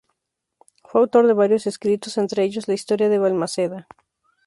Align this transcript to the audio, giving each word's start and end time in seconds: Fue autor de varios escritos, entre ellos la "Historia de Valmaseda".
Fue 0.83 0.99
autor 1.01 1.27
de 1.27 1.33
varios 1.33 1.67
escritos, 1.67 2.17
entre 2.17 2.41
ellos 2.43 2.67
la 2.67 2.73
"Historia 2.73 3.07
de 3.07 3.19
Valmaseda". 3.19 3.87